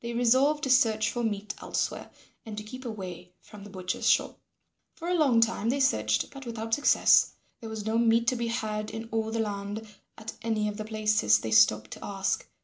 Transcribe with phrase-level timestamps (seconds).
[0.00, 2.10] They resolved to search for meat elsewhere
[2.44, 4.38] and to keep away from the butcher's shop.
[4.94, 7.32] For a long time they searched, but without success.
[7.60, 9.84] There was no meat to be had in all the land
[10.16, 12.48] at any of the places they stopped to ask.